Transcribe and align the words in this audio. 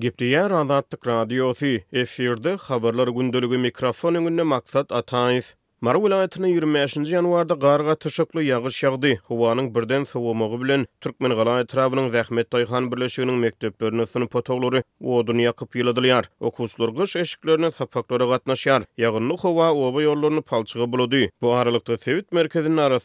Gipdiýara 0.00 0.48
rahatdyk 0.64 1.06
radio 1.08 1.46
sy 1.60 1.70
efirde 2.02 2.52
habarlar 2.66 3.10
gündeligi 3.20 3.60
mikrofon 3.66 4.16
öňünde 4.20 4.44
maksat 4.54 4.90
Ataýew 5.00 5.46
Mar 5.86 5.94
25-nji 6.02 7.12
ýanwarda 7.14 7.54
garga 7.62 7.94
tüşükli 7.94 8.42
ýagyş 8.48 8.76
ýagdy. 8.88 9.10
Howanyň 9.30 9.68
birden 9.76 10.02
sowumagy 10.02 10.56
bilen 10.62 10.86
türkmen 11.00 11.30
galaýy 11.38 11.68
trawlynyň 11.70 12.08
Zähmet 12.16 12.48
Toyxan 12.50 12.88
birleşiginiň 12.90 13.36
mekteplerini 13.44 14.06
synyp 14.10 14.32
potoglary 14.34 14.80
wadyny 14.98 15.44
ýakyp 15.44 15.78
ýyladylar. 15.78 16.26
Okuwçylar 16.42 16.90
gyş 16.98 17.12
eşiklerine 17.22 17.70
sapaklara 17.70 18.26
gatnaşýar. 18.32 18.88
Ýagynly 18.98 19.36
howa 19.44 19.68
oba 19.84 20.02
ýollaryny 20.02 20.42
palçygy 20.42 20.88
bolady. 20.96 21.28
Bu 21.42 21.52
aralykda 21.54 21.96
Sevit 22.02 22.32
merkeziniň 22.34 22.82
ara 22.82 22.98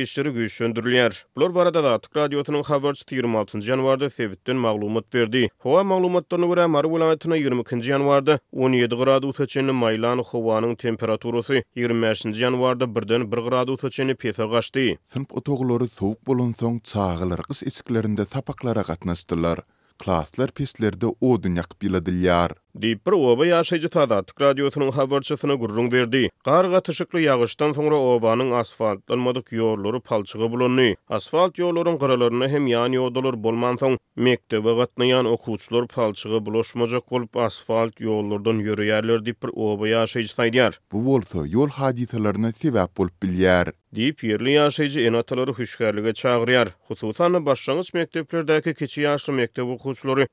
işleri 0.00 0.32
güýçlendirilýär. 0.32 1.12
Bular 1.36 1.54
barada 1.54 1.84
da 1.84 1.98
Türk 2.00 2.16
radiosynyň 2.16 2.64
26-njy 2.64 3.74
ýanwarda 3.76 4.08
Sewitden 4.08 4.56
maglumat 4.56 5.04
berdi. 5.14 5.50
Howa 5.58 5.84
maglumatlaryna 5.84 6.46
görä 6.46 6.66
Mar 6.66 6.84
22-nji 6.84 8.38
17 8.56 8.94
gradus 8.96 9.36
täçeni 9.36 9.76
maýlan 9.84 10.24
howanyň 10.32 10.76
temperaturasy 10.76 11.60
20 11.76 12.21
5-nji 12.22 12.42
ýanwarda 12.46 12.86
birden 12.96 13.24
1 13.26 13.30
bir 13.32 13.40
grad 13.46 13.70
ötçeni 13.74 14.14
pesa 14.24 14.46
gaşdy. 14.52 14.84
Sinp 15.14 15.32
otoglary 15.40 15.88
sowuk 15.94 16.20
bolan 16.28 16.52
soň 16.62 16.78
çağlar 16.92 17.42
gys 17.48 17.62
içkilerinde 17.70 18.24
tapaklara 18.34 18.82
gatnaşdylar. 18.92 19.64
Klaslar 20.04 20.50
pestlerde 20.60 21.06
o 21.06 21.28
dünýäk 21.44 21.70
biladylar. 21.82 22.54
Deep 22.74 23.04
Pro 23.04 23.18
Oba 23.18 23.46
yaşayıcı 23.46 23.88
tada 23.88 24.22
Tük 24.22 24.40
Radyosu'nun 24.40 25.56
gururun 25.58 25.92
verdi. 25.92 26.30
Qarga 26.44 26.80
tışıklı 26.80 27.20
yağıştan 27.20 27.72
sonra 27.72 27.96
Oba'nın 27.96 28.50
asfaltlanmadık 28.50 29.52
yolları 29.52 30.00
palçıga 30.00 30.50
bulundu. 30.52 30.94
Asfalt 31.08 31.58
yolların 31.58 31.98
kararlarına 31.98 32.48
hem 32.48 32.66
yani 32.66 33.00
odalar 33.00 33.42
bulmansan, 33.42 33.98
mektebe 34.16 34.72
gatnayan 34.74 35.24
okuçlar 35.24 35.86
palçıga 35.88 36.46
buluşmacak 36.46 37.12
olup 37.12 37.36
asfalt 37.36 38.00
yollardan 38.00 38.54
yürüyerler 38.58 39.24
Deep 39.26 39.40
Pro 39.40 39.50
Oba 39.54 39.88
yaşayıcı 39.88 40.70
Bu 40.92 41.14
olsa 41.14 41.38
yol 41.46 41.68
haditalarına 41.68 42.52
sevap 42.52 43.00
olup 43.00 43.22
bilyar. 43.22 43.68
Deep 43.96 44.24
yerli 44.24 44.50
yaşayıcı 44.52 45.00
en 45.00 45.12
ataları 45.12 45.52
hüşkarlığa 45.58 46.12
çağırıyar. 46.12 46.68
Hususana 46.88 47.36
mekteplerdäki 47.36 47.94
mektepler 47.94 48.48
daki 48.48 48.74
keçiyy 48.74 49.06
mektepler 49.08 49.78
daki 49.78 49.88
mektepler 49.88 50.28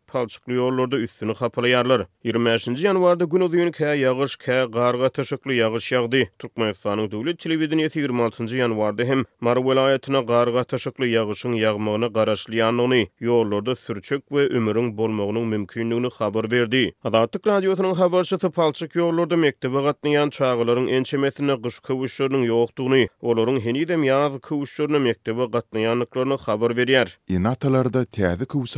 daki 0.86 1.90
mektepler 1.90 2.08
25-nji 2.30 2.84
ýanwarda 2.86 3.26
gün 3.30 3.42
uzyny 3.46 3.72
kä 3.74 3.94
ýagyş 4.00 4.34
kä 4.44 4.56
garga 4.74 5.08
töşükli 5.18 5.56
ýagyş 5.60 5.86
ýagdy. 5.94 6.20
Türkmenistanyň 6.44 7.08
döwlet 7.14 7.40
telewizionyny 7.46 7.88
26-njy 7.94 8.60
ýanwarda 8.60 9.06
hem 9.10 9.24
Mary 9.48 9.62
welaýatyna 9.70 10.22
garga 10.30 10.62
töşükli 10.74 11.10
ýagyşyň 11.16 11.56
ýagmagyny 11.62 12.10
garaşlaýanyny, 12.20 13.08
ýollarda 13.30 13.74
sürçük 13.86 14.22
we 14.38 14.46
ömüriň 14.60 14.92
bolmagynyň 15.00 15.46
mümkinligini 15.56 16.12
habar 16.20 16.46
berdi. 16.54 16.84
Adatlyk 17.04 17.50
radiosynyň 17.50 17.96
habarçysy 18.04 18.52
Palçyk 18.60 19.00
ýollarda 19.00 19.40
mektebe 19.46 19.82
gatnaýan 19.90 20.30
çağlaryň 20.40 20.86
ençemesine 21.00 21.56
gyş 21.66 21.80
köwüşlerini 21.90 22.46
ýokdugyny, 22.52 23.08
olaryň 23.26 23.58
heni 23.66 23.88
dem 23.90 24.06
ýaz 24.06 24.38
köwüşlerini 24.50 25.02
mektebe 25.10 25.50
gatnaýanlyklaryny 25.58 26.38
habar 26.46 26.78
berýär. 26.78 27.16
Inatalarda 27.30 28.06
täze 28.06 28.46
köwüş 28.46 28.78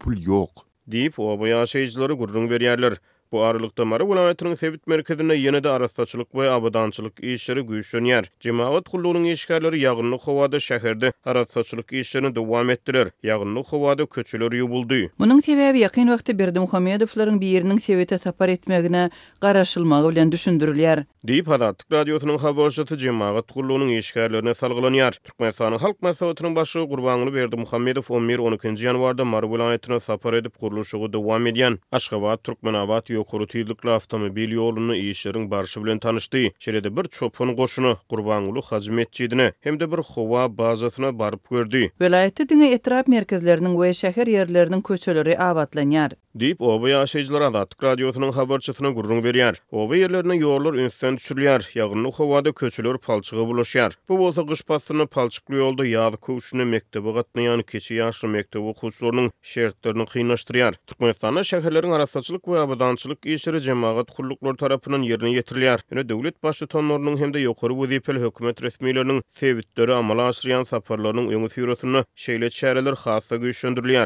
pul 0.00 0.16
ýok. 0.30 0.64
diýip 0.92 1.18
o 1.18 1.38
bu 1.42 2.16
gurrun 2.22 2.48
berýärler. 2.54 2.96
Bu 3.32 3.42
aralykda 3.44 3.84
Mary 3.84 4.02
Wilayetiniň 4.06 4.54
Sevit 4.56 4.86
merkezine 4.88 5.34
ýene 5.36 5.58
de 5.64 5.68
arastaçylyk 5.70 6.30
we 6.32 6.46
abadançylyk 6.50 7.20
işleri 7.20 7.60
güýçlenýär. 7.60 8.24
Jemaat 8.40 8.86
gullugynyň 8.92 9.34
işgärleri 9.36 9.82
ýagynlyk 9.82 10.22
howada 10.24 10.56
şäherde 10.56 11.10
arastaçylyk 11.24 11.92
işlerini 11.92 12.30
dowam 12.34 12.70
etdiler. 12.70 13.08
Ýagynlyk 13.24 13.68
howada 13.74 14.06
köçüler 14.06 14.48
ýubuldy. 14.60 15.02
Munyň 15.20 15.42
sebäbi 15.48 15.84
ýakyn 15.84 16.08
wagtda 16.14 16.38
Berdim 16.38 16.62
Hamedowlaryň 16.72 17.40
bir 17.40 17.50
ýerini 17.52 17.80
Sewete 17.80 18.18
sapar 18.18 18.48
etmegine 18.48 19.10
garaşylmagy 19.40 20.08
bilen 20.08 20.32
düşündirilýär. 20.32 21.04
Diýip 21.28 21.46
Hadatlyk 21.52 21.92
radiosynyň 21.98 22.38
habarçysy 22.38 22.96
Jemaat 22.96 23.48
gullugynyň 23.54 23.92
işgärlerine 24.00 24.56
salgylanýar. 24.56 25.20
Türkmenistanyň 25.24 25.78
halk 25.84 26.00
maslahatynyň 26.02 26.54
başy 26.56 26.80
Gurbanly 26.88 27.34
Berdim 27.34 27.64
Hamedow 27.64 28.14
11-12 28.14 28.72
ýanwarda 28.88 29.24
Mary 29.24 29.46
Wilayetine 29.46 30.00
sapar 30.00 30.32
edip 30.34 30.60
guruluşy 30.60 30.96
dowam 31.12 31.46
edýän. 31.46 31.78
Aşgabat 31.92 32.44
Türkmenabat 32.44 33.10
ýokary 33.18 33.46
tüýdükli 33.52 33.90
awtomobil 33.96 34.52
ýolunyň 34.56 34.98
ýeşeriň 35.10 35.46
barşy 35.52 35.80
bilen 35.82 36.00
tanyşdy. 36.04 36.42
Şeýle 36.64 36.90
bir 36.98 37.08
çopun 37.16 37.54
goşuny 37.58 37.94
Gurbanguly 38.10 38.62
hyzmetçidine 38.70 39.48
hem 39.60 39.80
de 39.80 39.88
bir 39.92 40.04
howa 40.12 40.44
bazasyna 40.58 41.10
baryp 41.18 41.50
gördi. 41.50 41.82
Welaýatda 42.00 42.48
diňe 42.52 42.70
etrap 42.78 43.08
merkezleriniň 43.14 43.74
we 43.82 43.92
şäher 44.06 44.32
ýerleriniň 44.36 44.82
köçeleri 44.90 45.34
awatlanýar. 45.50 46.16
Dip 46.40 46.60
Oba 46.62 46.88
yaşayıcılar 46.88 47.40
Adatlık 47.40 47.84
Radyosu'nun 47.84 48.32
haberçısına 48.32 48.90
gurrun 48.90 49.24
veriyar. 49.24 49.56
Oba 49.70 49.96
yerlerine 49.96 50.36
yoğurlar 50.36 50.74
ünsüden 50.74 51.16
düşürülüyar. 51.16 51.70
Yağınlı 51.74 52.12
havada 52.12 52.52
köçülür 52.52 52.98
palçığı 52.98 53.36
buluşyar. 53.36 53.92
Bu 54.08 54.18
bolsa 54.18 54.46
kış 54.46 54.62
pastını 54.62 55.06
palçıklı 55.06 55.54
yolda 55.54 55.86
yağlı 55.86 56.16
kuşuna 56.16 56.64
mektubu 56.64 57.14
katlayan 57.14 57.62
keçi 57.62 57.94
yaşlı 57.94 58.28
mektubu 58.28 58.74
kuşlarının 58.74 59.30
şeritlerini 59.42 60.06
kıyınlaştırıyar. 60.06 60.72
Türkmenistan'a 60.74 61.44
şehirlerin 61.44 61.90
arasatçılık 61.90 62.48
ve 62.48 62.58
abadançılık 62.58 63.26
işleri 63.26 63.60
cemaat 63.62 64.10
kurulukları 64.10 64.56
tarafından 64.56 65.02
yerine 65.02 65.32
getiriliyar. 65.32 65.80
Yine 65.92 66.08
devlet 66.08 66.42
başlı 66.42 66.66
tonlarının 66.66 67.16
hem 67.16 67.34
de 67.34 67.38
yokarı 67.40 67.76
bu 67.76 67.86
zipel 67.86 68.18
hükümet 68.18 68.62
resmilerinin 68.62 69.22
sevitleri 69.28 69.94
amala 69.94 70.22
aşırıyan 70.22 70.62
saparlarının 70.62 71.28
yöngü 71.30 71.48
fiyorlarının 71.48 72.04
şeyle 72.14 72.50
çeyle 72.50 72.84
çeyle 72.84 72.96
çeyle 72.96 73.20
çeyle 73.52 74.02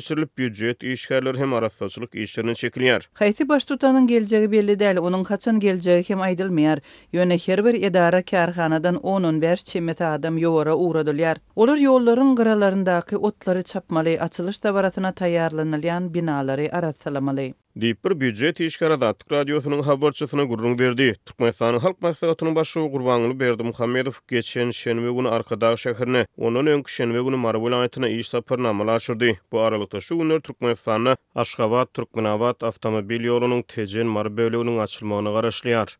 çeyle 0.00 0.26
çeyle 0.54 0.67
ýet 0.68 0.82
işgärler 0.92 1.34
hem 1.40 1.52
arassaçlyk 1.56 2.14
işlerini 2.24 2.52
çekilýär. 2.60 3.02
Haýsy 3.20 3.46
baş 3.52 3.64
tutanyň 3.68 4.06
geljegi 4.10 4.50
belli 4.54 4.74
däl, 4.82 5.00
onuň 5.10 5.24
haçan 5.30 5.60
geljegi 5.64 6.08
hem 6.10 6.24
aýdylmaýar. 6.28 6.82
Ýöne 7.18 7.36
her 7.46 7.62
bir 7.68 7.78
edara 7.90 8.20
kärhanadan 8.32 9.00
10-15 9.16 9.64
çemet 9.72 10.00
adam 10.10 10.38
ýowara 10.42 10.74
uğradylýar. 10.84 11.40
Olar 11.56 11.78
ýollaryň 11.86 12.34
gyralaryndaky 12.42 13.16
otlary 13.30 13.62
çapmaly, 13.72 14.18
açylyş 14.28 14.58
tabaratyna 14.66 15.12
taýýarlanylýan 15.22 16.12
binalary 16.18 16.68
arassalamaly. 16.82 17.48
Diýip 17.78 17.98
bir 18.04 18.12
büdjet 18.20 18.60
işgara 18.66 18.94
datyk 19.00 19.32
radiosynyň 19.32 19.82
habarçysyna 19.88 20.44
gurrun 20.50 20.72
berdi. 20.78 21.04
Türkmenistanyň 21.26 21.78
halk 21.84 22.00
maslahatynyň 22.02 22.54
başçy 22.56 22.80
gurbanly 22.94 23.38
Berdi 23.40 23.62
Muhammedow 23.62 24.18
geçen 24.36 24.70
şenbe 24.70 25.12
günü 25.18 25.28
Arkadaş 25.28 25.86
şäherine, 25.86 26.26
onun 26.46 26.66
öňkü 26.72 26.90
şenbe 26.96 27.18
günü 27.22 27.36
Marwilaýetine 27.44 28.10
iş 28.16 28.28
sapar 28.32 28.62
namala 28.62 28.92
aşyrdy. 28.98 29.32
Bu 29.52 29.60
aralykda 29.60 30.00
şu 30.00 30.18
günler 30.18 30.40
Türkmenistan'a 30.40 31.16
Aşgabat 31.34 31.94
Türkmenabat 31.94 32.62
awtomobil 32.62 33.24
ýolunyň 33.30 33.62
tejen 33.62 34.06
Marbölüginiň 34.06 34.82
açylmagyna 34.88 35.30
garaşlyar. 35.38 35.98